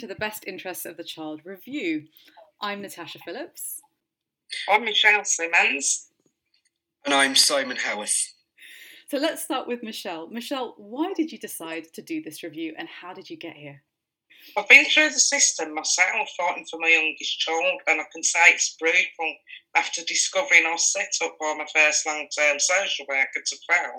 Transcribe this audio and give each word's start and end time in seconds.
to 0.00 0.06
the 0.06 0.14
Best 0.14 0.44
Interests 0.46 0.86
of 0.86 0.96
the 0.96 1.04
Child 1.04 1.42
review. 1.44 2.04
I'm 2.62 2.80
Natasha 2.80 3.18
Phillips. 3.18 3.82
I'm 4.66 4.82
Michelle 4.82 5.26
Simmons. 5.26 6.08
And 7.04 7.12
I'm 7.12 7.36
Simon 7.36 7.76
Howarth. 7.76 8.32
So 9.10 9.18
let's 9.18 9.42
start 9.42 9.68
with 9.68 9.82
Michelle. 9.82 10.26
Michelle, 10.28 10.74
why 10.78 11.12
did 11.12 11.30
you 11.30 11.38
decide 11.38 11.92
to 11.92 12.00
do 12.00 12.22
this 12.22 12.42
review 12.42 12.72
and 12.78 12.88
how 12.88 13.12
did 13.12 13.28
you 13.28 13.36
get 13.36 13.56
here? 13.56 13.82
I've 14.56 14.70
been 14.70 14.86
through 14.86 15.10
the 15.10 15.20
system 15.20 15.74
myself, 15.74 16.30
fighting 16.34 16.64
for 16.70 16.80
my 16.80 16.88
youngest 16.88 17.38
child, 17.38 17.82
and 17.86 18.00
I 18.00 18.04
can 18.10 18.22
say 18.22 18.40
it's 18.46 18.76
brutal. 18.80 19.34
After 19.76 20.02
discovering 20.04 20.64
I 20.66 20.72
was 20.72 20.92
set 20.94 21.12
up 21.22 21.36
by 21.38 21.56
my 21.58 21.66
first 21.74 22.06
long 22.06 22.26
term 22.34 22.58
social 22.58 23.04
worker 23.06 23.42
to 23.44 23.56
fail 23.68 23.92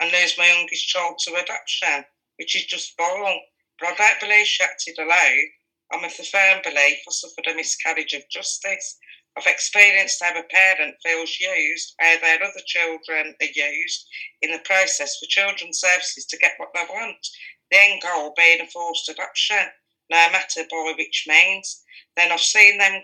and 0.00 0.10
lose 0.10 0.38
my 0.38 0.46
youngest 0.46 0.88
child 0.88 1.18
to 1.18 1.34
adoption, 1.34 2.06
which 2.38 2.56
is 2.56 2.64
just 2.64 2.96
vile. 2.96 3.40
I 3.84 3.94
don't 3.94 4.20
believe 4.20 4.46
she 4.46 4.62
acted 4.62 4.98
alone. 4.98 5.48
I'm 5.92 6.04
of 6.04 6.16
the 6.16 6.24
firm 6.24 6.60
belief 6.62 6.98
I 7.06 7.10
suffered 7.10 7.46
a 7.46 7.54
miscarriage 7.54 8.14
of 8.14 8.28
justice. 8.30 8.98
I've 9.36 9.46
experienced 9.46 10.22
how 10.22 10.38
a 10.38 10.42
parent 10.44 10.94
feels 11.02 11.38
used, 11.40 11.94
how 11.98 12.18
their 12.20 12.42
other 12.42 12.62
children 12.66 13.34
are 13.40 13.46
used 13.46 14.06
in 14.42 14.52
the 14.52 14.60
process 14.60 15.18
for 15.18 15.26
children's 15.28 15.80
services 15.80 16.24
to 16.26 16.38
get 16.38 16.54
what 16.56 16.70
they 16.72 16.84
want. 16.88 17.26
The 17.70 17.78
end 17.78 18.02
goal 18.02 18.32
being 18.36 18.60
a 18.60 18.66
forced 18.66 19.08
adoption, 19.08 19.66
no 20.10 20.30
matter 20.30 20.64
by 20.70 20.94
which 20.96 21.26
means. 21.28 21.82
Then 22.16 22.30
I've 22.30 22.40
seen 22.40 22.78
them 22.78 23.02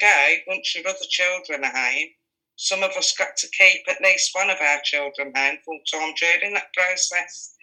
go 0.00 0.34
once 0.48 0.74
your 0.74 0.88
other 0.88 1.06
children 1.08 1.64
are 1.64 1.70
home. 1.70 2.08
Some 2.56 2.82
of 2.82 2.90
us 2.96 3.16
got 3.16 3.36
to 3.36 3.48
keep 3.48 3.82
at 3.88 4.00
least 4.02 4.34
one 4.34 4.50
of 4.50 4.60
our 4.60 4.80
children 4.82 5.32
home 5.34 5.58
full 5.64 5.80
time 5.92 6.12
during 6.18 6.54
that 6.54 6.72
process. 6.74 7.54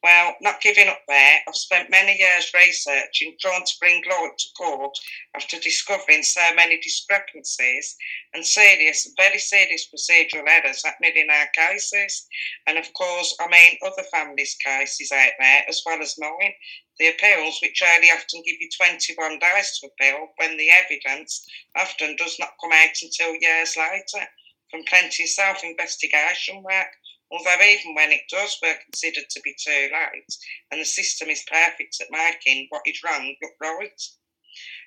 Well, 0.00 0.36
not 0.40 0.60
giving 0.60 0.86
up 0.86 1.02
there, 1.08 1.40
I've 1.48 1.56
spent 1.56 1.90
many 1.90 2.16
years 2.16 2.52
researching, 2.54 3.36
trying 3.40 3.64
to 3.64 3.78
bring 3.80 4.04
light 4.08 4.38
to 4.38 4.48
court 4.56 4.96
after 5.34 5.58
discovering 5.58 6.22
so 6.22 6.54
many 6.54 6.78
discrepancies 6.78 7.96
and 8.32 8.46
serious, 8.46 9.12
very 9.16 9.38
serious 9.38 9.88
procedural 9.88 10.48
errors 10.48 10.84
happening 10.84 11.16
in 11.16 11.30
our 11.30 11.48
cases. 11.52 12.28
And 12.68 12.78
of 12.78 12.92
course, 12.92 13.36
I 13.40 13.48
mean 13.48 13.78
other 13.84 14.04
families' 14.04 14.56
cases 14.64 15.10
out 15.10 15.32
there 15.40 15.64
as 15.68 15.82
well 15.84 16.00
as 16.00 16.16
mine. 16.16 16.54
The 17.00 17.08
appeals, 17.08 17.58
which 17.60 17.82
only 17.82 18.10
often 18.12 18.42
give 18.46 18.60
you 18.60 18.68
21 18.76 19.40
days 19.40 19.78
to 19.80 19.88
appeal 19.88 20.28
when 20.36 20.56
the 20.56 20.70
evidence 20.70 21.44
often 21.74 22.14
does 22.14 22.38
not 22.38 22.54
come 22.60 22.72
out 22.72 23.02
until 23.02 23.34
years 23.34 23.76
later 23.76 24.28
from 24.70 24.84
plenty 24.84 25.24
of 25.24 25.28
self 25.28 25.64
investigation 25.64 26.62
work 26.62 26.94
Although 27.30 27.62
even 27.62 27.94
when 27.94 28.10
it 28.10 28.22
does, 28.30 28.58
we're 28.62 28.78
considered 28.84 29.28
to 29.30 29.40
be 29.42 29.54
too 29.58 29.90
late, 29.92 30.36
and 30.70 30.80
the 30.80 30.84
system 30.84 31.28
is 31.28 31.44
perfect 31.50 32.00
at 32.00 32.10
making 32.10 32.66
what 32.70 32.82
is 32.86 33.02
wrong 33.04 33.34
look 33.42 33.52
right. 33.60 34.00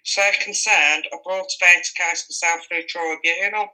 So 0.04 0.24
concerned, 0.44 1.08
I 1.14 1.18
brought 1.24 1.54
about 1.62 1.86
a 1.86 1.94
case 1.96 2.26
myself 2.28 2.66
through 2.68 2.88
tribunal. 2.88 3.70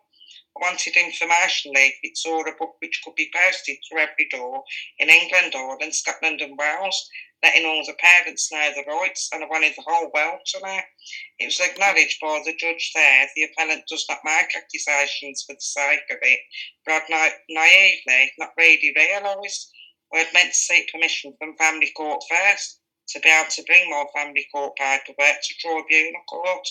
I 0.57 0.69
wanted 0.71 0.95
information 0.95 1.71
leaflets 1.73 2.25
or 2.25 2.47
a 2.47 2.55
book 2.55 2.75
which 2.79 3.01
could 3.03 3.15
be 3.15 3.31
posted 3.33 3.77
through 3.87 3.99
every 3.99 4.27
door 4.29 4.63
in 4.97 5.09
England, 5.09 5.53
Ireland, 5.55 5.93
Scotland, 5.93 6.41
and 6.41 6.57
Wales 6.57 7.09
letting 7.43 7.65
all 7.65 7.83
the 7.85 7.93
parents 7.93 8.51
know 8.51 8.71
the 8.73 8.83
rights, 8.91 9.29
and 9.31 9.43
I 9.43 9.47
wanted 9.47 9.73
the 9.77 9.83
whole 9.85 10.09
world 10.13 10.39
to 10.47 10.59
know. 10.59 10.79
It 11.37 11.45
was 11.45 11.59
acknowledged 11.59 12.19
by 12.19 12.41
the 12.43 12.55
judge 12.55 12.91
there 12.95 13.27
the 13.35 13.43
appellant 13.43 13.83
does 13.87 14.05
not 14.09 14.19
make 14.25 14.55
accusations 14.55 15.43
for 15.45 15.53
the 15.53 15.61
sake 15.61 16.01
of 16.09 16.17
it, 16.21 16.39
but 16.85 17.03
I'd 17.09 17.33
naively 17.49 18.31
not 18.39 18.53
really 18.57 18.93
realised 18.95 19.71
we 20.11 20.19
had 20.19 20.33
meant 20.33 20.51
to 20.51 20.57
seek 20.57 20.91
permission 20.91 21.35
from 21.37 21.57
family 21.57 21.91
court 21.95 22.23
first 22.29 22.81
to 23.09 23.19
be 23.19 23.29
able 23.29 23.49
to 23.51 23.63
bring 23.63 23.89
more 23.89 24.07
family 24.15 24.47
court 24.51 24.75
paperwork 24.77 25.37
to 25.43 25.53
tribunal 25.59 26.21
court. 26.27 26.67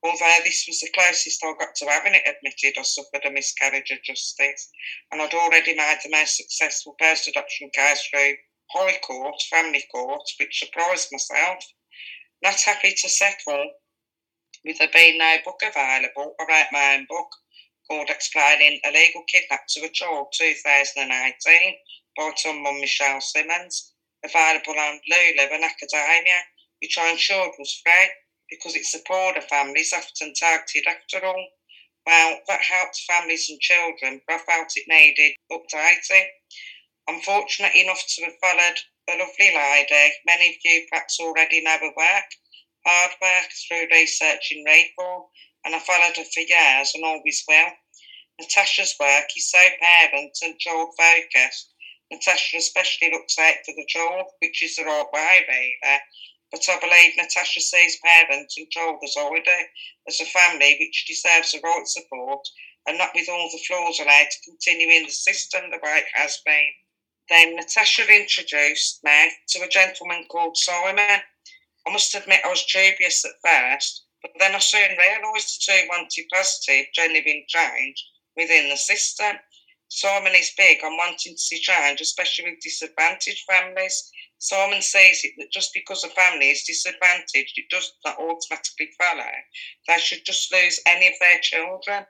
Although 0.00 0.38
this 0.44 0.64
was 0.68 0.80
the 0.80 0.90
closest 0.90 1.44
I 1.44 1.54
got 1.58 1.74
to 1.76 1.90
having 1.90 2.14
it 2.14 2.22
admitted, 2.26 2.78
I 2.78 2.82
suffered 2.82 3.24
a 3.24 3.30
miscarriage 3.30 3.90
of 3.90 4.02
justice, 4.04 4.70
and 5.10 5.20
I'd 5.20 5.34
already 5.34 5.74
made 5.74 5.98
the 6.04 6.10
most 6.10 6.36
successful 6.36 6.94
post 7.00 7.26
adoption 7.26 7.68
case 7.70 8.06
through 8.06 8.36
High 8.70 8.98
Court, 8.98 9.42
Family 9.50 9.84
Court, 9.90 10.22
which 10.38 10.60
surprised 10.60 11.08
myself. 11.10 11.64
Not 12.42 12.60
happy 12.60 12.94
to 12.94 13.08
settle 13.08 13.72
with 14.64 14.78
there 14.78 14.88
being 14.92 15.18
no 15.18 15.38
book 15.44 15.60
available, 15.62 16.36
I 16.38 16.44
wrote 16.44 16.72
my 16.72 16.94
own 16.94 17.06
book 17.08 17.28
called 17.88 18.10
Explaining 18.10 18.80
Illegal 18.84 19.24
Kidnap 19.26 19.66
to 19.70 19.84
a 19.84 19.88
Child 19.88 20.28
2018 20.32 21.76
by 22.16 22.32
Tom 22.40 22.62
Michelle 22.62 23.20
Simmons, 23.20 23.94
available 24.24 24.78
on 24.78 25.00
Lulu 25.10 25.48
and 25.52 25.64
Academia, 25.64 26.44
which 26.80 26.96
I 26.98 27.10
ensured 27.10 27.52
was 27.58 27.80
free 27.82 28.10
because 28.50 28.74
it 28.74 28.84
supported 28.84 29.44
families 29.44 29.92
often 29.92 30.32
targeted 30.34 30.86
after 30.86 31.24
all. 31.24 31.48
Well, 32.06 32.40
that 32.48 32.62
helped 32.62 33.00
families 33.06 33.50
and 33.50 33.60
children, 33.60 34.22
but 34.26 34.36
I 34.36 34.38
felt 34.38 34.72
it 34.76 34.88
needed 34.88 35.34
updating. 35.52 36.26
I'm 37.08 37.20
fortunate 37.20 37.74
enough 37.74 38.02
to 38.06 38.24
have 38.24 38.38
followed 38.40 38.78
a 39.08 39.16
lovely 39.16 39.54
lady. 39.54 40.12
Many 40.26 40.48
of 40.50 40.56
you 40.64 40.86
perhaps 40.90 41.18
already 41.20 41.62
know 41.62 41.78
her 41.78 41.92
work, 41.96 42.28
hard 42.86 43.12
work 43.20 43.48
through 43.66 43.88
research 43.90 44.50
researching 44.50 44.64
reform, 44.64 45.24
and 45.64 45.74
I 45.74 45.80
followed 45.80 46.16
her 46.16 46.24
for 46.24 46.40
years 46.40 46.92
and 46.94 47.04
always 47.04 47.44
will. 47.48 47.70
Natasha's 48.40 48.94
work 49.00 49.26
is 49.36 49.50
so 49.50 49.62
parent 49.80 50.36
and 50.42 50.58
child 50.58 50.90
focused. 50.96 51.74
Natasha 52.10 52.56
especially 52.56 53.10
looks 53.10 53.38
out 53.38 53.56
for 53.66 53.74
the 53.74 53.86
child, 53.88 54.26
which 54.40 54.62
is 54.62 54.76
the 54.76 54.84
right 54.84 55.06
way, 55.12 55.46
really. 55.48 55.98
But 56.50 56.68
I 56.68 56.80
believe 56.80 57.16
Natasha 57.16 57.60
sees 57.60 57.98
parents 58.02 58.56
and 58.56 58.66
as 59.04 59.16
I 59.16 59.40
do, 59.44 59.66
as 60.08 60.20
a 60.20 60.24
family 60.24 60.76
which 60.80 61.06
deserves 61.06 61.52
the 61.52 61.60
right 61.62 61.86
support 61.86 62.46
and 62.86 62.96
not 62.96 63.10
with 63.14 63.28
all 63.28 63.50
the 63.52 63.58
flaws 63.66 64.00
allowed 64.00 64.30
to 64.30 64.50
continue 64.50 64.88
in 64.88 65.04
the 65.04 65.12
system 65.12 65.70
the 65.70 65.78
way 65.82 65.98
it 65.98 66.06
has 66.14 66.40
been. 66.46 66.72
Then 67.28 67.56
Natasha 67.56 68.08
introduced 68.08 69.04
me 69.04 69.30
to 69.48 69.62
a 69.62 69.68
gentleman 69.68 70.24
called 70.30 70.56
Simon. 70.56 71.20
I 71.86 71.92
must 71.92 72.14
admit 72.14 72.40
I 72.44 72.48
was 72.48 72.64
dubious 72.64 73.24
at 73.26 73.32
first, 73.44 74.04
but 74.22 74.30
then 74.38 74.54
I 74.54 74.58
soon 74.58 74.96
realised 74.96 75.60
the 75.68 75.72
two 75.72 75.88
wanted 75.88 76.24
positive, 76.32 76.86
genuine 76.94 77.44
change 77.46 78.04
within 78.36 78.70
the 78.70 78.76
system. 78.76 79.36
Simon 79.88 80.34
is 80.34 80.52
big 80.56 80.82
on 80.82 80.96
wanting 80.96 81.34
to 81.34 81.38
see 81.38 81.60
change, 81.60 82.00
especially 82.00 82.50
with 82.50 82.60
disadvantaged 82.60 83.44
families. 83.44 84.10
Simon 84.38 84.82
says 84.82 85.20
it 85.24 85.32
that 85.38 85.50
just 85.50 85.74
because 85.74 86.04
a 86.04 86.08
family 86.10 86.50
is 86.50 86.62
disadvantaged, 86.62 87.58
it 87.58 87.68
does 87.70 87.92
not 88.04 88.18
automatically 88.18 88.88
follow 88.96 89.26
they 89.88 89.98
should 89.98 90.24
just 90.24 90.52
lose 90.52 90.80
any 90.86 91.08
of 91.08 91.14
their 91.20 91.40
children. 91.42 92.06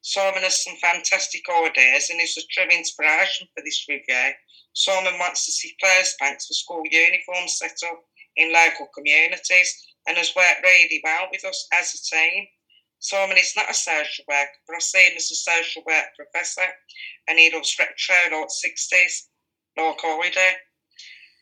Simon 0.00 0.42
has 0.42 0.64
some 0.64 0.76
fantastic 0.76 1.42
ideas 1.48 2.10
and 2.10 2.20
is 2.20 2.36
a 2.36 2.46
true 2.50 2.68
inspiration 2.70 3.46
for 3.54 3.62
this 3.62 3.84
review. 3.88 4.32
Simon 4.72 5.18
wants 5.18 5.44
to 5.46 5.52
see 5.52 5.76
first 5.80 6.18
banks 6.18 6.46
for 6.46 6.54
school 6.54 6.82
uniforms 6.90 7.58
set 7.58 7.76
up 7.86 8.00
in 8.36 8.52
local 8.52 8.88
communities 8.94 9.74
and 10.06 10.16
has 10.16 10.34
worked 10.34 10.62
really 10.62 11.00
well 11.04 11.28
with 11.30 11.44
us 11.44 11.68
as 11.78 11.94
a 11.94 12.16
team. 12.16 12.46
Simon 13.00 13.36
is 13.36 13.54
not 13.56 13.70
a 13.70 13.74
social 13.74 14.24
worker, 14.26 14.58
but 14.66 14.76
I 14.76 14.80
see 14.80 15.04
him 15.04 15.16
as 15.16 15.30
a 15.30 15.34
social 15.34 15.82
work 15.86 16.06
professor 16.16 16.66
and 17.28 17.38
he 17.38 17.52
loves 17.52 17.76
retro 17.78 18.38
like 18.38 18.48
60s, 18.48 19.28
like 19.76 19.98
I 20.02 20.30
do. 20.32 20.67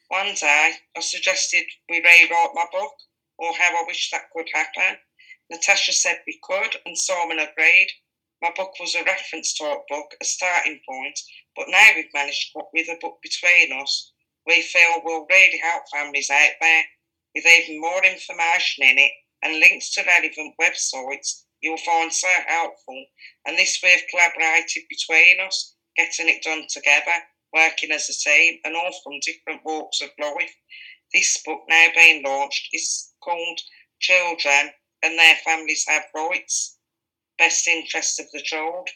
One 0.09 0.35
day, 0.35 0.75
I 0.97 1.01
suggested 1.01 1.65
we 1.89 1.99
rewrite 1.99 2.55
my 2.55 2.67
book, 2.73 2.95
or 3.39 3.53
how 3.55 3.77
I 3.77 3.85
wish 3.87 4.11
that 4.11 4.31
could 4.33 4.49
happen. 4.53 4.99
Natasha 5.51 5.93
said 5.93 6.21
we 6.27 6.39
could, 6.43 6.77
and 6.87 6.97
Simon 6.97 7.39
agreed. 7.39 7.89
My 8.43 8.53
book 8.57 8.73
was 8.79 8.95
a 8.95 9.05
reference 9.05 9.57
type 9.57 9.81
book, 9.89 10.15
a 10.21 10.25
starting 10.25 10.81
point, 10.89 11.19
but 11.57 11.69
now 11.69 11.89
we've 11.95 12.13
managed 12.15 12.53
to 12.53 12.63
with 12.73 12.89
a 12.89 12.99
book 13.01 13.19
between 13.23 13.73
us 13.81 14.13
we 14.47 14.63
feel 14.63 15.03
will 15.05 15.27
really 15.29 15.59
help 15.59 15.83
families 15.93 16.31
out 16.31 16.53
there 16.61 16.85
with 17.35 17.45
even 17.45 17.81
more 17.81 18.05
information 18.05 18.85
in 18.85 18.99
it 18.99 19.13
and 19.43 19.59
links 19.59 19.93
to 19.93 20.05
relevant 20.07 20.55
websites 20.61 21.43
you'll 21.61 21.77
find 21.79 22.13
so 22.13 22.29
helpful. 22.47 23.05
And 23.47 23.59
this 23.59 23.81
we 23.83 23.91
have 23.91 24.01
collaborated 24.11 24.85
between 24.89 25.41
us, 25.41 25.75
getting 25.97 26.29
it 26.29 26.43
done 26.43 26.65
together, 26.69 27.13
working 27.53 27.91
as 27.93 28.09
a 28.09 28.29
team, 28.29 28.59
and 28.65 28.77
all 28.77 28.93
from 29.03 29.21
different 29.21 29.63
walks 29.65 30.01
of 30.01 30.11
life. 30.21 30.55
This 31.13 31.41
book 31.45 31.61
now 31.69 31.89
being 31.95 32.23
launched 32.25 32.69
is 32.73 33.13
called 33.23 33.61
Children 34.01 34.71
and 35.03 35.19
Their 35.19 35.37
Families 35.45 35.85
Have 35.89 36.05
Rights 36.15 36.77
best 37.39 37.69
interest 37.69 38.21
of 38.21 38.27
the 38.33 38.41
child. 38.41 38.89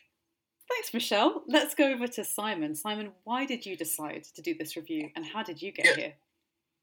Thanks, 0.68 0.94
Michelle. 0.94 1.42
Let's 1.48 1.74
go 1.74 1.92
over 1.92 2.06
to 2.06 2.24
Simon. 2.24 2.74
Simon, 2.74 3.12
why 3.24 3.44
did 3.44 3.66
you 3.66 3.76
decide 3.76 4.24
to 4.34 4.42
do 4.42 4.54
this 4.56 4.76
review 4.76 5.10
and 5.16 5.26
how 5.26 5.42
did 5.42 5.60
you 5.60 5.72
get 5.72 5.86
yeah. 5.86 5.94
here? 5.96 6.14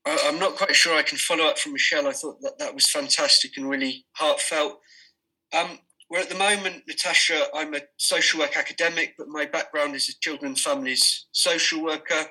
I'm 0.05 0.39
not 0.39 0.55
quite 0.55 0.75
sure 0.75 0.95
I 0.95 1.03
can 1.03 1.17
follow 1.17 1.45
up 1.45 1.57
from 1.57 1.73
Michelle. 1.73 2.07
I 2.07 2.13
thought 2.13 2.41
that 2.41 2.59
that 2.59 2.73
was 2.73 2.89
fantastic 2.89 3.57
and 3.57 3.69
really 3.69 4.05
heartfelt. 4.13 4.79
Um, 5.57 5.79
where 6.07 6.21
at 6.21 6.29
the 6.29 6.35
moment, 6.35 6.83
Natasha, 6.87 7.47
I'm 7.53 7.73
a 7.73 7.81
social 7.97 8.39
work 8.39 8.55
academic, 8.57 9.15
but 9.17 9.27
my 9.27 9.45
background 9.45 9.95
is 9.95 10.09
a 10.09 10.19
children 10.19 10.51
and 10.51 10.59
families 10.59 11.25
social 11.31 11.83
worker. 11.83 12.25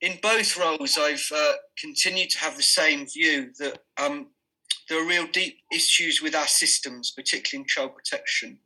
In 0.00 0.18
both 0.22 0.58
roles, 0.58 0.98
I've 0.98 1.26
uh, 1.34 1.52
continued 1.78 2.30
to 2.30 2.38
have 2.38 2.56
the 2.56 2.62
same 2.62 3.06
view 3.06 3.52
that 3.58 3.78
um, 3.96 4.28
there 4.88 5.02
are 5.02 5.08
real 5.08 5.26
deep 5.32 5.58
issues 5.72 6.20
with 6.20 6.34
our 6.34 6.46
systems, 6.46 7.12
particularly 7.12 7.62
in 7.62 7.68
child 7.68 7.92
protection. 7.94 8.58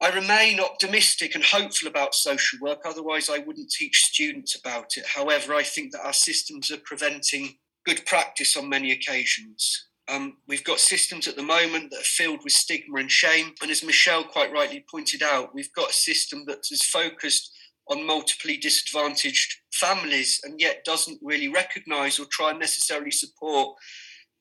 I 0.00 0.10
remain 0.10 0.58
optimistic 0.58 1.34
and 1.34 1.44
hopeful 1.44 1.88
about 1.88 2.14
social 2.14 2.58
work, 2.60 2.80
otherwise, 2.84 3.28
I 3.28 3.38
wouldn't 3.38 3.70
teach 3.70 4.04
students 4.04 4.56
about 4.56 4.96
it. 4.96 5.04
However, 5.06 5.54
I 5.54 5.62
think 5.62 5.92
that 5.92 6.04
our 6.04 6.12
systems 6.12 6.70
are 6.72 6.78
preventing 6.78 7.58
good 7.86 8.04
practice 8.06 8.56
on 8.56 8.68
many 8.68 8.90
occasions. 8.90 9.88
Um, 10.12 10.36
we've 10.46 10.64
got 10.64 10.78
systems 10.78 11.26
at 11.26 11.36
the 11.36 11.42
moment 11.42 11.90
that 11.90 12.00
are 12.00 12.04
filled 12.04 12.40
with 12.44 12.52
stigma 12.52 12.98
and 12.98 13.10
shame. 13.10 13.54
And 13.62 13.70
as 13.70 13.82
Michelle 13.82 14.24
quite 14.24 14.52
rightly 14.52 14.84
pointed 14.90 15.22
out, 15.22 15.54
we've 15.54 15.72
got 15.72 15.90
a 15.90 15.94
system 15.94 16.44
that 16.46 16.58
is 16.70 16.82
focused 16.82 17.50
on 17.88 18.06
multiply 18.06 18.56
disadvantaged 18.60 19.56
families 19.72 20.38
and 20.44 20.60
yet 20.60 20.84
doesn't 20.84 21.18
really 21.22 21.48
recognise 21.48 22.18
or 22.18 22.26
try 22.30 22.50
and 22.50 22.60
necessarily 22.60 23.10
support 23.10 23.76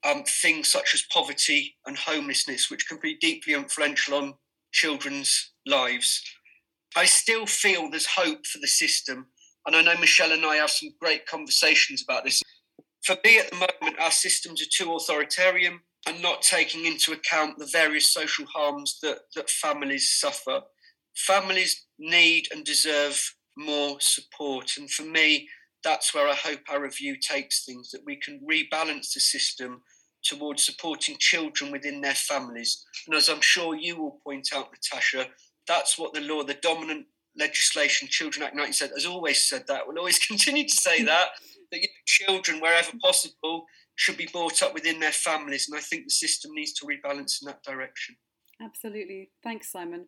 um, 0.04 0.24
things 0.26 0.70
such 0.70 0.94
as 0.94 1.06
poverty 1.14 1.78
and 1.86 1.98
homelessness, 1.98 2.70
which 2.70 2.88
can 2.88 3.00
be 3.02 3.18
deeply 3.22 3.54
influential 3.54 4.16
on 4.16 4.34
children's 4.74 5.54
lives. 5.66 6.22
I 6.98 7.06
still 7.06 7.46
feel 7.46 7.90
there's 7.90 8.08
hope 8.08 8.46
for 8.46 8.60
the 8.60 8.68
system. 8.68 9.28
And 9.66 9.76
I 9.76 9.82
know 9.82 9.98
Michelle 10.00 10.34
and 10.34 10.46
I 10.46 10.56
have 10.56 10.72
some 10.72 10.90
great 11.00 11.26
conversations 11.28 12.04
about 12.04 12.26
this. 12.26 12.42
For 13.04 13.16
me, 13.26 13.40
at 13.40 13.50
the 13.50 13.56
moment, 13.56 14.00
our 14.00 14.12
systems 14.12 14.62
are 14.62 14.70
too 14.72 14.94
authoritarian 14.94 15.80
and 16.08 16.22
not 16.22 16.42
taking 16.42 16.86
into 16.86 17.12
account 17.12 17.58
the 17.58 17.70
various 17.72 18.14
social 18.14 18.46
harms 18.46 19.00
that, 19.02 19.20
that 19.36 19.50
families 19.50 20.12
suffer. 20.20 20.62
Families 21.16 21.88
need 22.00 22.48
and 22.52 22.64
deserve 22.64 23.20
more 23.58 23.98
support. 24.00 24.72
And 24.78 24.90
for 24.90 25.04
me, 25.04 25.48
that's 25.84 26.14
where 26.14 26.28
I 26.28 26.36
hope 26.36 26.62
our 26.70 26.82
review 26.82 27.16
takes 27.18 27.66
things 27.66 27.90
that 27.92 28.02
we 28.06 28.16
can 28.16 28.40
rebalance 28.50 29.14
the 29.14 29.20
system 29.20 29.82
towards 30.24 30.64
supporting 30.64 31.16
children 31.20 31.72
within 31.72 32.02
their 32.02 32.16
families. 32.16 32.86
And 33.08 33.16
as 33.16 33.30
I'm 33.30 33.42
sure 33.42 33.76
you 33.76 33.98
will 33.98 34.20
point 34.24 34.50
out, 34.54 34.70
Natasha, 34.72 35.28
that's 35.68 35.98
what 35.98 36.14
the 36.14 36.22
law, 36.22 36.44
the 36.44 36.54
dominant 36.56 37.08
legislation, 37.38 38.08
Children 38.08 38.46
Act 38.46 38.56
97, 38.56 38.96
has 38.96 39.06
always 39.06 39.42
said 39.48 39.66
that, 39.68 39.88
will 39.88 39.98
always 39.98 40.20
continue 40.28 40.68
to 40.68 40.76
say 40.76 41.04
that 41.04 41.30
that 41.72 41.88
children, 42.06 42.60
wherever 42.60 42.92
possible, 43.02 43.66
should 43.96 44.18
be 44.18 44.30
brought 44.32 44.62
up 44.62 44.74
within 44.74 45.00
their 45.00 45.12
families. 45.12 45.68
And 45.70 45.78
I 45.78 45.82
think 45.82 46.06
the 46.06 46.12
system 46.12 46.52
needs 46.54 46.74
to 46.74 46.86
rebalance 46.86 47.42
in 47.42 47.48
that 47.48 47.64
direction. 47.64 48.16
Absolutely. 48.62 49.32
Thanks, 49.44 49.72
Simon. 49.72 50.06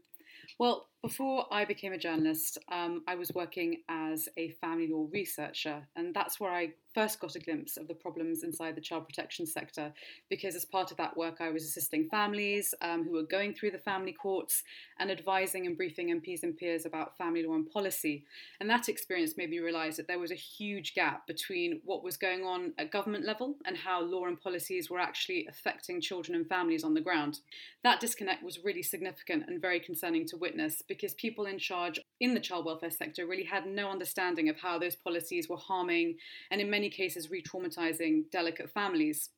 Well, 0.59 0.87
before 1.03 1.45
I 1.51 1.65
became 1.65 1.91
a 1.91 1.97
journalist, 1.97 2.57
um, 2.71 3.03
I 3.09 3.15
was 3.15 3.29
working 3.35 3.81
as 3.89 4.29
a 4.37 4.51
family 4.61 4.87
law 4.87 5.05
researcher, 5.11 5.85
and 5.97 6.15
that's 6.15 6.39
where 6.39 6.51
I 6.51 6.71
first 6.93 7.19
got 7.19 7.35
a 7.35 7.39
glimpse 7.39 7.75
of 7.77 7.87
the 7.87 7.93
problems 7.93 8.43
inside 8.43 8.75
the 8.75 8.81
child 8.81 9.05
protection 9.05 9.45
sector. 9.45 9.91
Because 10.29 10.55
as 10.55 10.65
part 10.65 10.91
of 10.91 10.97
that 10.97 11.17
work, 11.17 11.37
I 11.39 11.49
was 11.49 11.63
assisting 11.63 12.07
families 12.09 12.73
um, 12.81 13.03
who 13.03 13.13
were 13.13 13.23
going 13.23 13.53
through 13.53 13.71
the 13.71 13.79
family 13.79 14.13
courts 14.13 14.63
and 14.99 15.11
advising 15.11 15.65
and 15.65 15.75
briefing 15.75 16.09
MPs 16.09 16.43
and 16.43 16.55
peers 16.55 16.85
about 16.85 17.17
family 17.17 17.45
law 17.45 17.55
and 17.55 17.69
policy. 17.69 18.23
And 18.59 18.69
that 18.69 18.89
experience 18.89 19.37
made 19.37 19.49
me 19.49 19.59
realise 19.59 19.97
that 19.97 20.07
there 20.07 20.19
was 20.19 20.31
a 20.31 20.35
huge 20.35 20.93
gap 20.93 21.25
between 21.27 21.81
what 21.83 22.03
was 22.03 22.15
going 22.15 22.43
on 22.43 22.73
at 22.77 22.91
government 22.91 23.25
level 23.25 23.55
and 23.65 23.75
how 23.75 24.01
law 24.01 24.25
and 24.25 24.39
policies 24.39 24.89
were 24.89 24.99
actually 24.99 25.47
affecting 25.49 25.99
children 25.99 26.35
and 26.35 26.47
families 26.47 26.83
on 26.83 26.93
the 26.93 27.01
ground. 27.01 27.39
That 27.83 27.99
disconnect 27.99 28.43
was 28.43 28.63
really 28.63 28.83
significant 28.83 29.45
and 29.47 29.61
very 29.61 29.79
concerning 29.79 30.27
to 30.27 30.37
witness 30.37 30.81
because 30.93 31.13
people 31.15 31.45
in 31.45 31.57
charge 31.57 31.99
in 32.19 32.33
the 32.33 32.39
child 32.39 32.65
welfare 32.65 32.91
sector 32.91 33.25
really 33.25 33.43
had 33.43 33.65
no 33.65 33.89
understanding 33.89 34.49
of 34.49 34.57
how 34.57 34.77
those 34.77 34.95
policies 34.95 35.49
were 35.49 35.57
harming 35.57 36.15
and, 36.51 36.61
in 36.61 36.69
many 36.69 36.89
cases, 36.89 37.31
re 37.31 37.41
traumatizing 37.41 38.29
delicate 38.31 38.69
families. 38.69 39.29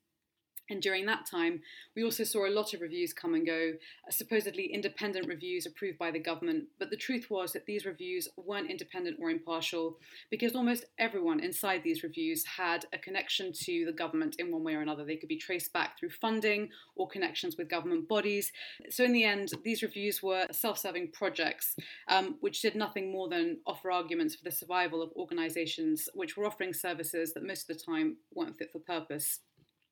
And 0.70 0.82
during 0.82 1.06
that 1.06 1.26
time, 1.26 1.62
we 1.96 2.04
also 2.04 2.24
saw 2.24 2.48
a 2.48 2.50
lot 2.50 2.74
of 2.74 2.82
reviews 2.82 3.14
come 3.14 3.36
and 3.36 3.46
go, 3.46 3.74
uh, 4.08 4.12
supposedly 4.12 4.66
independent 4.66 5.28
reviews 5.28 5.66
approved 5.66 5.98
by 5.98 6.12
the 6.12 6.20
government. 6.20 6.66
But 6.80 6.90
the 6.90 6.98
truth 6.98 7.30
was 7.30 7.54
that 7.54 7.66
these 7.66 7.86
reviews 7.86 8.28
weren't 8.36 8.72
independent 8.72 9.18
or 9.22 9.30
impartial 9.30 9.98
because 10.30 10.56
almost 10.56 10.86
everyone 10.98 11.40
inside 11.40 11.84
these 11.84 12.04
reviews 12.04 12.46
had 12.46 12.86
a 12.94 12.98
connection 12.98 13.52
to 13.54 13.86
the 13.86 13.92
government 13.92 14.36
in 14.40 14.52
one 14.52 14.64
way 14.64 14.76
or 14.76 14.82
another. 14.82 15.06
They 15.06 15.18
could 15.18 15.30
be 15.30 15.38
traced 15.38 15.72
back 15.72 16.00
through 16.00 16.12
funding 16.12 16.70
or 16.96 17.08
connections 17.08 17.58
with 17.58 17.70
government 17.70 18.08
bodies. 18.08 18.52
So, 18.90 19.04
in 19.04 19.12
the 19.12 19.24
end, 19.24 19.52
these 19.64 19.84
reviews 19.84 20.24
were 20.24 20.48
self 20.52 20.78
serving 20.80 21.12
projects 21.12 21.76
um, 22.08 22.38
which 22.42 22.62
did 22.62 22.76
nothing 22.76 23.12
more 23.12 23.30
than 23.30 23.60
offer 23.66 23.92
arguments 23.92 24.36
for 24.36 24.44
the 24.44 24.52
survival 24.52 25.02
of 25.02 25.12
organisations 25.16 26.10
which 26.14 26.38
were 26.38 26.46
offering 26.46 26.74
services 26.74 27.34
that 27.34 27.44
most 27.44 27.70
of 27.70 27.78
the 27.78 27.84
time 27.84 28.18
weren't 28.34 28.58
fit 28.58 28.72
for 28.72 28.80
purpose. 28.80 29.40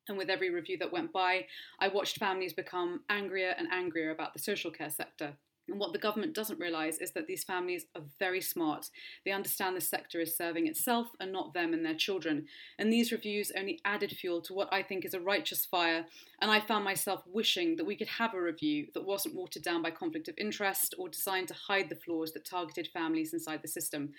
And 0.08 0.18
with 0.18 0.30
every 0.30 0.50
review 0.50 0.78
that 0.80 0.92
went 0.92 1.14
by, 1.14 1.46
I 1.80 1.88
watched 1.88 2.18
families 2.18 2.54
become 2.54 3.02
angrier 3.10 3.56
and 3.58 3.68
angrier 3.72 4.12
about 4.12 4.34
the 4.34 4.40
social 4.40 4.72
care 4.72 4.90
sector. 4.90 5.34
And 5.70 5.80
what 5.80 5.94
the 5.94 6.00
government 6.00 6.34
doesn't 6.34 6.60
realise 6.60 6.98
is 6.98 7.12
that 7.12 7.28
these 7.28 7.44
families 7.44 7.86
are 7.96 8.02
very 8.20 8.42
smart. 8.42 8.90
They 9.26 9.32
understand 9.32 9.76
the 9.76 9.82
sector 9.82 10.20
is 10.20 10.36
serving 10.36 10.68
itself 10.68 11.08
and 11.20 11.32
not 11.32 11.54
them 11.54 11.74
and 11.74 11.86
their 11.86 11.96
children. 11.96 12.48
And 12.78 12.92
these 12.92 13.12
reviews 13.12 13.52
only 13.58 13.80
added 13.86 14.12
fuel 14.12 14.42
to 14.42 14.54
what 14.54 14.68
I 14.74 14.84
think 14.84 15.06
is 15.06 15.14
a 15.14 15.22
righteous 15.22 15.66
fire. 15.66 16.06
And 16.42 16.52
I 16.52 16.60
found 16.60 16.84
myself 16.84 17.24
wishing 17.26 17.78
that 17.78 17.86
we 17.86 17.96
could 17.96 18.10
have 18.10 18.34
a 18.34 18.42
review 18.42 18.88
that 18.94 19.06
wasn't 19.06 19.36
watered 19.36 19.64
down 19.64 19.82
by 19.82 19.92
conflict 19.92 20.28
of 20.28 20.36
interest 20.38 20.96
or 20.98 21.08
designed 21.08 21.48
to 21.48 21.54
hide 21.54 21.90
the 21.90 21.96
flaws 21.96 22.34
that 22.34 22.46
targeted 22.46 22.90
families 22.94 23.34
inside 23.34 23.62
the 23.62 23.68
system 23.68 24.14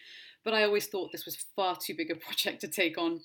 but 0.45 0.53
I 0.53 0.63
always 0.65 0.87
thought 0.87 1.11
this 1.11 1.25
was 1.25 1.37
far 1.57 1.77
too 1.77 1.95
big 1.97 2.11
a 2.11 2.15
project 2.27 2.61
to 2.61 2.69
take 2.69 2.99
on. 2.99 3.21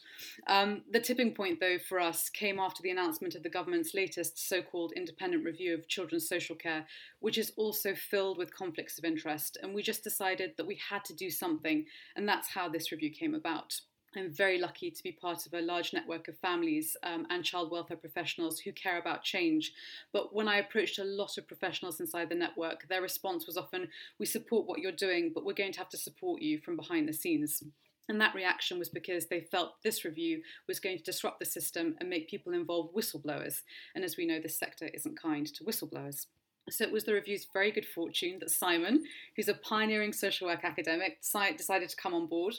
Um, 0.47 0.81
the 0.89 0.99
tipping 0.99 1.33
point, 1.33 1.59
though, 1.59 1.77
for 1.77 1.99
us 1.99 2.29
came 2.29 2.59
after 2.59 2.81
the 2.81 2.89
announcement 2.89 3.35
of 3.35 3.43
the 3.43 3.49
government's 3.49 3.93
latest 3.93 4.47
so 4.47 4.61
called 4.61 4.93
independent 4.95 5.45
review 5.45 5.73
of 5.73 5.87
children's 5.87 6.27
social 6.27 6.55
care, 6.55 6.85
which 7.19 7.37
is 7.37 7.51
also 7.57 7.93
filled 8.09 8.37
with 8.37 8.55
conflicts 8.55 8.97
of 8.97 9.05
interest. 9.05 9.57
And 9.61 9.73
we 9.73 9.81
just 9.81 10.03
decided 10.03 10.53
that 10.57 10.67
we 10.67 10.79
had 10.89 11.05
to 11.05 11.13
do 11.13 11.29
something, 11.29 11.85
and 12.15 12.27
that's 12.27 12.49
how 12.49 12.69
this 12.69 12.91
review 12.91 13.11
came 13.11 13.35
about. 13.35 13.79
I'm 14.15 14.33
very 14.33 14.57
lucky 14.57 14.89
to 14.89 15.03
be 15.03 15.11
part 15.11 15.45
of 15.45 15.53
a 15.53 15.61
large 15.61 15.93
network 15.93 16.27
of 16.27 16.37
families 16.39 16.97
um, 17.03 17.27
and 17.29 17.45
child 17.45 17.69
welfare 17.69 17.97
professionals 17.97 18.59
who 18.59 18.71
care 18.71 18.97
about 18.97 19.23
change. 19.23 19.71
But 20.11 20.33
when 20.33 20.47
I 20.47 20.57
approached 20.57 20.97
a 20.97 21.03
lot 21.03 21.37
of 21.37 21.47
professionals 21.47 21.99
inside 21.99 22.29
the 22.29 22.35
network, 22.35 22.87
their 22.87 23.03
response 23.03 23.45
was 23.45 23.57
often, 23.57 23.87
We 24.19 24.25
support 24.25 24.67
what 24.67 24.79
you're 24.79 24.91
doing, 24.91 25.31
but 25.33 25.45
we're 25.45 25.53
going 25.53 25.73
to 25.73 25.79
have 25.79 25.89
to 25.89 25.97
support 25.97 26.41
you 26.41 26.59
from 26.59 26.75
behind 26.75 27.07
the 27.07 27.13
scenes. 27.13 27.63
And 28.07 28.19
that 28.19 28.33
reaction 28.33 28.79
was 28.79 28.89
because 28.89 29.27
they 29.27 29.41
felt 29.41 29.83
this 29.83 30.03
review 30.03 30.41
was 30.67 30.79
going 30.79 30.97
to 30.97 31.03
disrupt 31.03 31.37
the 31.37 31.45
system 31.45 31.95
and 31.99 32.09
make 32.09 32.27
people 32.27 32.53
involved 32.53 32.95
whistleblowers. 32.95 33.61
And 33.93 34.03
as 34.03 34.17
we 34.17 34.25
know, 34.25 34.39
this 34.39 34.57
sector 34.57 34.89
isn't 34.91 35.21
kind 35.21 35.45
to 35.53 35.63
whistleblowers. 35.63 36.25
So 36.69 36.83
it 36.83 36.91
was 36.91 37.03
the 37.03 37.13
review's 37.13 37.47
very 37.51 37.71
good 37.71 37.85
fortune 37.85 38.37
that 38.39 38.51
Simon, 38.51 39.03
who's 39.35 39.47
a 39.47 39.55
pioneering 39.55 40.13
social 40.13 40.47
work 40.47 40.63
academic, 40.63 41.19
decided 41.21 41.89
to 41.89 41.95
come 41.95 42.13
on 42.13 42.27
board. 42.27 42.55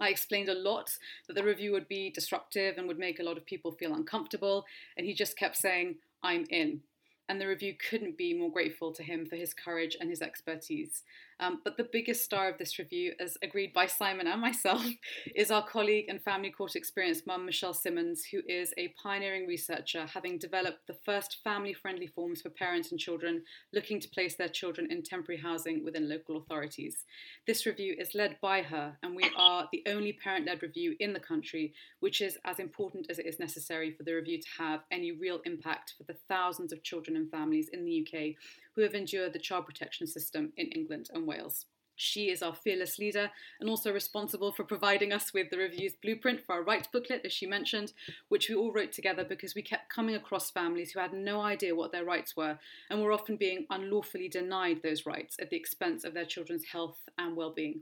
I 0.00 0.08
explained 0.08 0.48
a 0.48 0.54
lot 0.54 0.96
that 1.26 1.34
the 1.34 1.42
review 1.42 1.72
would 1.72 1.88
be 1.88 2.10
disruptive 2.10 2.78
and 2.78 2.86
would 2.86 2.98
make 2.98 3.20
a 3.20 3.24
lot 3.24 3.36
of 3.36 3.44
people 3.44 3.72
feel 3.72 3.94
uncomfortable, 3.94 4.64
and 4.96 5.06
he 5.06 5.12
just 5.12 5.36
kept 5.36 5.56
saying, 5.56 5.96
I'm 6.22 6.46
in 6.50 6.80
and 7.28 7.40
the 7.40 7.46
review 7.46 7.74
couldn't 7.90 8.16
be 8.16 8.32
more 8.32 8.50
grateful 8.50 8.92
to 8.92 9.02
him 9.02 9.26
for 9.26 9.36
his 9.36 9.52
courage 9.52 9.96
and 10.00 10.08
his 10.08 10.22
expertise. 10.22 11.02
Um, 11.40 11.60
but 11.62 11.76
the 11.76 11.88
biggest 11.90 12.24
star 12.24 12.48
of 12.48 12.58
this 12.58 12.78
review, 12.78 13.12
as 13.20 13.36
agreed 13.42 13.72
by 13.72 13.86
Simon 13.86 14.26
and 14.26 14.40
myself, 14.40 14.84
is 15.36 15.50
our 15.50 15.64
colleague 15.64 16.06
and 16.08 16.20
family 16.20 16.50
court 16.50 16.74
experienced 16.74 17.26
mum, 17.26 17.46
Michelle 17.46 17.74
Simmons, 17.74 18.24
who 18.24 18.40
is 18.48 18.74
a 18.76 18.94
pioneering 19.00 19.46
researcher, 19.46 20.06
having 20.06 20.38
developed 20.38 20.86
the 20.86 20.98
first 21.04 21.38
family 21.44 21.72
friendly 21.72 22.08
forms 22.08 22.42
for 22.42 22.50
parents 22.50 22.90
and 22.90 22.98
children 22.98 23.42
looking 23.72 24.00
to 24.00 24.08
place 24.08 24.34
their 24.34 24.48
children 24.48 24.90
in 24.90 25.02
temporary 25.02 25.40
housing 25.40 25.84
within 25.84 26.08
local 26.08 26.36
authorities. 26.36 27.04
This 27.46 27.66
review 27.66 27.94
is 27.98 28.14
led 28.14 28.40
by 28.40 28.62
her, 28.62 28.96
and 29.02 29.14
we 29.14 29.30
are 29.36 29.68
the 29.70 29.84
only 29.86 30.12
parent 30.12 30.46
led 30.46 30.62
review 30.62 30.96
in 30.98 31.12
the 31.12 31.20
country, 31.20 31.72
which 32.00 32.20
is 32.20 32.38
as 32.44 32.58
important 32.58 33.06
as 33.10 33.18
it 33.18 33.26
is 33.26 33.38
necessary 33.38 33.92
for 33.92 34.02
the 34.02 34.14
review 34.14 34.38
to 34.38 34.48
have 34.58 34.80
any 34.90 35.12
real 35.12 35.40
impact 35.44 35.94
for 35.96 36.04
the 36.04 36.18
thousands 36.28 36.72
of 36.72 36.82
children 36.82 37.16
and 37.16 37.30
families 37.30 37.68
in 37.72 37.84
the 37.84 38.06
UK 38.06 38.34
who 38.78 38.84
have 38.84 38.94
endured 38.94 39.32
the 39.32 39.40
child 39.40 39.66
protection 39.66 40.06
system 40.06 40.52
in 40.56 40.68
England 40.68 41.08
and 41.12 41.26
Wales. 41.26 41.66
She 41.96 42.30
is 42.30 42.44
our 42.44 42.54
fearless 42.54 42.96
leader 42.96 43.28
and 43.58 43.68
also 43.68 43.92
responsible 43.92 44.52
for 44.52 44.62
providing 44.62 45.12
us 45.12 45.34
with 45.34 45.50
the 45.50 45.58
review's 45.58 45.96
blueprint 46.00 46.46
for 46.46 46.54
our 46.54 46.62
rights 46.62 46.86
booklet, 46.86 47.22
as 47.24 47.32
she 47.32 47.44
mentioned, 47.44 47.92
which 48.28 48.48
we 48.48 48.54
all 48.54 48.72
wrote 48.72 48.92
together 48.92 49.24
because 49.24 49.56
we 49.56 49.62
kept 49.62 49.92
coming 49.92 50.14
across 50.14 50.52
families 50.52 50.92
who 50.92 51.00
had 51.00 51.12
no 51.12 51.40
idea 51.40 51.74
what 51.74 51.90
their 51.90 52.04
rights 52.04 52.36
were 52.36 52.56
and 52.88 53.02
were 53.02 53.10
often 53.10 53.36
being 53.36 53.66
unlawfully 53.68 54.28
denied 54.28 54.80
those 54.84 55.06
rights 55.06 55.34
at 55.40 55.50
the 55.50 55.56
expense 55.56 56.04
of 56.04 56.14
their 56.14 56.24
children's 56.24 56.66
health 56.66 57.00
and 57.18 57.34
well-being. 57.34 57.80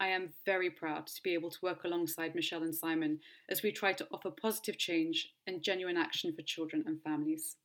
I 0.00 0.06
am 0.06 0.30
very 0.46 0.70
proud 0.70 1.08
to 1.08 1.22
be 1.22 1.34
able 1.34 1.50
to 1.50 1.58
work 1.60 1.84
alongside 1.84 2.34
Michelle 2.34 2.62
and 2.62 2.74
Simon 2.74 3.20
as 3.50 3.62
we 3.62 3.70
try 3.70 3.92
to 3.92 4.08
offer 4.10 4.30
positive 4.30 4.78
change 4.78 5.34
and 5.46 5.62
genuine 5.62 5.98
action 5.98 6.32
for 6.34 6.40
children 6.40 6.84
and 6.86 7.02
families. 7.02 7.56